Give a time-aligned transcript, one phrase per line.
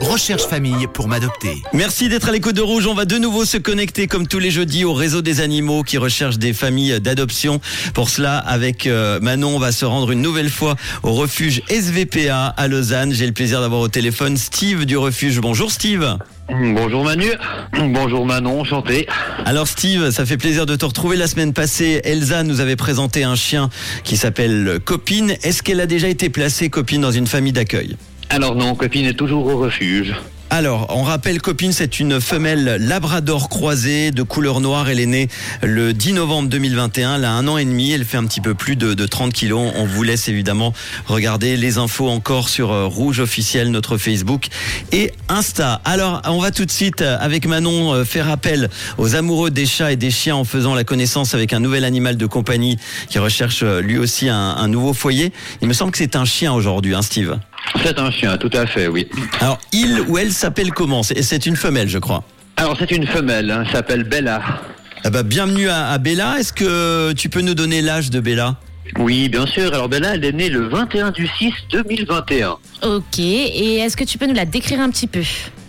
[0.00, 1.62] Recherche famille pour m'adopter.
[1.72, 2.86] Merci d'être à l'écoute de Rouge.
[2.86, 5.98] On va de nouveau se connecter comme tous les jeudis au réseau des animaux qui
[5.98, 7.60] recherchent des familles d'adoption.
[7.92, 12.46] Pour cela, avec euh, Manon, on va se rendre une nouvelle fois au refuge SVPA
[12.46, 13.12] à Lausanne.
[13.12, 15.40] J'ai le plaisir d'avoir au téléphone Steve du refuge.
[15.40, 16.18] Bonjour Steve.
[16.48, 17.26] Bonjour Manu,
[17.74, 19.06] bonjour Manon, enchanté.
[19.44, 21.16] Alors Steve, ça fait plaisir de te retrouver.
[21.16, 23.70] La semaine passée, Elsa nous avait présenté un chien
[24.04, 25.34] qui s'appelle Copine.
[25.42, 27.96] Est-ce qu'elle a déjà été placée, Copine, dans une famille d'accueil?
[28.38, 30.14] Alors non, copine est toujours au refuge.
[30.48, 34.88] Alors, on rappelle, Copine, c'est une femelle labrador croisée de couleur noire.
[34.88, 35.26] Elle est née
[35.60, 37.16] le 10 novembre 2021.
[37.16, 37.90] Elle a un an et demi.
[37.90, 39.72] Elle fait un petit peu plus de, de 30 kilos.
[39.74, 40.72] On vous laisse évidemment
[41.06, 44.46] regarder les infos encore sur euh, Rouge officiel, notre Facebook
[44.92, 45.80] et Insta.
[45.84, 49.66] Alors, on va tout de suite, euh, avec Manon, euh, faire appel aux amoureux des
[49.66, 52.78] chats et des chiens en faisant la connaissance avec un nouvel animal de compagnie
[53.10, 55.32] qui recherche lui aussi un, un nouveau foyer.
[55.60, 57.36] Il me semble que c'est un chien aujourd'hui, hein, Steve
[57.84, 59.08] C'est un chien, tout à fait, oui.
[59.40, 62.24] Alors, il ou elle s'appelle comment C'est c'est une femelle, je crois.
[62.56, 64.42] Alors c'est une femelle, hein, s'appelle Bella.
[65.04, 66.36] Ah bah, bienvenue à, à Bella.
[66.40, 68.56] Est-ce que tu peux nous donner l'âge de Bella?
[68.98, 69.72] Oui, bien sûr.
[69.72, 72.56] Alors Bella, elle est née le 21 du 6 2021.
[72.82, 75.22] Ok, et est-ce que tu peux nous la décrire un petit peu?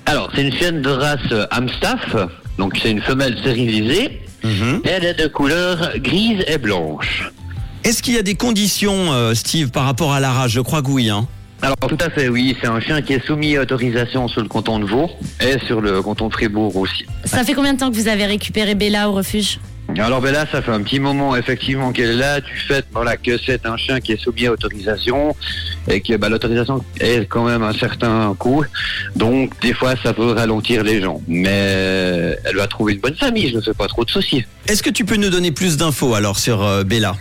[0.06, 2.16] Alors c'est une chienne de race Amstaff,
[2.58, 4.22] donc c'est une femelle stérilisée.
[4.44, 7.32] Elle est de couleur grise et blanche.
[7.84, 10.52] Est-ce qu'il y a des conditions, euh, Steve, par rapport à la race?
[10.52, 11.10] Je crois que oui.
[11.10, 11.28] Hein.
[11.62, 12.56] Alors tout à fait, oui.
[12.62, 15.10] C'est un chien qui est soumis à autorisation sur le canton de Vaud
[15.42, 17.06] et sur le canton de Fribourg aussi.
[17.26, 19.60] Ça fait combien de temps que vous avez récupéré Bella au refuge?
[19.98, 23.18] Alors ben là, ça fait un petit moment effectivement qu'elle est là, du fait voilà,
[23.18, 25.36] que c'est un chien qui est soumis à autorisation
[25.88, 28.64] et que bah, l'autorisation est quand même un certain coût.
[29.16, 31.22] Donc des fois, ça peut ralentir les gens.
[31.28, 34.46] Mais elle va trouver une bonne famille, je ne fais pas trop de soucis.
[34.68, 37.16] Est-ce que tu peux nous donner plus d'infos alors sur euh, Bella?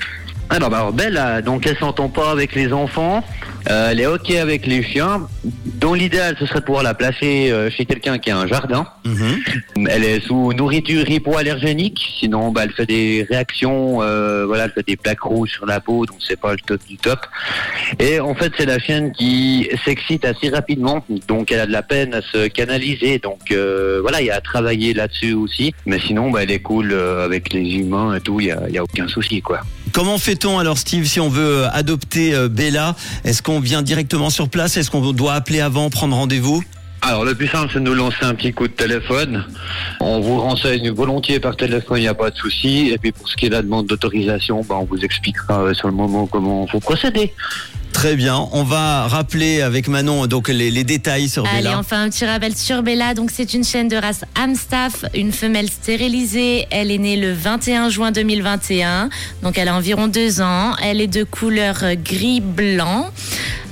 [0.50, 3.24] Alors, bah, alors Belle, donc elle s'entend pas avec les enfants.
[3.68, 5.28] Euh, elle est ok avec les chiens.
[5.74, 8.86] Dans l'idéal, ce serait de pouvoir la placer euh, chez quelqu'un qui a un jardin.
[9.88, 14.86] Elle est sous nourriture hypoallergénique, sinon bah, elle fait des réactions, euh, voilà, elle fait
[14.86, 17.20] des plaques rouges sur la peau, donc c'est pas le top du top.
[17.98, 21.82] Et en fait, c'est la chienne qui s'excite assez rapidement, donc elle a de la
[21.82, 23.52] peine à se canaliser, donc
[24.02, 25.74] voilà, il y a à travailler là-dessus aussi.
[25.86, 28.78] Mais sinon, bah, elle est cool avec les humains et tout, il y a, y
[28.78, 29.60] a aucun souci quoi.
[29.98, 32.94] Comment fait-on alors, Steve, si on veut euh, adopter euh, Bella?
[33.24, 34.76] Est-ce qu'on vient directement sur place?
[34.76, 36.62] Est-ce qu'on doit appeler avant, prendre rendez-vous?
[37.02, 39.44] Alors le plus simple, c'est de nous lancer un petit coup de téléphone.
[39.98, 42.90] On vous renseigne volontiers par téléphone, il n'y a pas de souci.
[42.92, 45.74] Et puis pour ce qui est de la demande d'autorisation, bah, on vous expliquera euh,
[45.74, 47.34] sur le moment comment faut procéder.
[47.98, 48.48] Très bien.
[48.52, 51.80] On va rappeler avec Manon donc les, les détails sur Allez, Bella.
[51.80, 53.12] enfin un petit rappel sur Bella.
[53.12, 56.68] Donc c'est une chienne de race Amstaff, une femelle stérilisée.
[56.70, 59.08] Elle est née le 21 juin 2021.
[59.42, 60.76] Donc elle a environ deux ans.
[60.80, 63.10] Elle est de couleur euh, gris-blanc.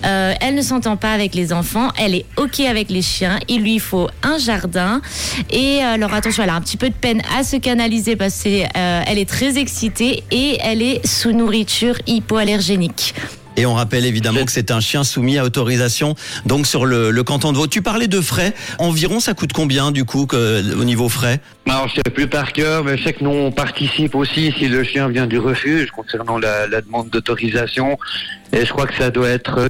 [0.05, 1.93] Euh, elle ne s'entend pas avec les enfants.
[1.97, 3.39] Elle est ok avec les chiens.
[3.47, 5.03] Il lui faut un jardin.
[5.51, 8.43] Et euh, alors attention, elle a un petit peu de peine à se canaliser parce
[8.43, 13.15] qu'elle elle est très excitée et elle est sous nourriture hypoallergénique.
[13.57, 17.23] Et on rappelle évidemment que c'est un chien soumis à autorisation donc sur le, le
[17.23, 17.67] canton de Vaud.
[17.67, 18.53] Tu parlais de frais.
[18.79, 21.41] Environ, ça coûte combien du coup que, au niveau frais?
[21.69, 24.69] Alors, je sais plus par cœur, mais je sais que nous, on participe aussi si
[24.69, 27.99] le chien vient du refuge concernant la, la demande d'autorisation.
[28.53, 29.69] Et je crois que ça doit être euh,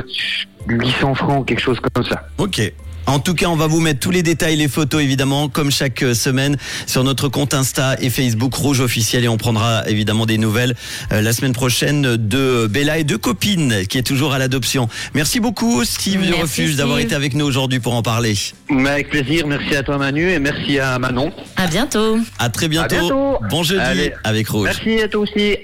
[0.68, 2.28] 800 francs, quelque chose comme ça.
[2.38, 2.60] Ok.
[3.06, 6.02] En tout cas, on va vous mettre tous les détails, les photos évidemment, comme chaque
[6.02, 6.56] euh, semaine,
[6.86, 9.24] sur notre compte Insta et Facebook Rouge officiel.
[9.24, 10.74] Et on prendra évidemment des nouvelles
[11.12, 14.88] euh, la semaine prochaine de Bella et de Copine, qui est toujours à l'adoption.
[15.14, 18.34] Merci beaucoup, Steve du Merci, Refuge, d'avoir été avec nous aujourd'hui pour en parler.
[18.70, 21.32] Mais avec plaisir, merci à toi Manu et merci à Manon.
[21.56, 22.18] À bientôt.
[22.38, 22.96] À très bientôt.
[22.96, 23.38] bientôt.
[23.48, 24.12] Bon jeudi Allez.
[24.24, 24.64] avec Rouge.
[24.64, 25.58] Merci à toi aussi.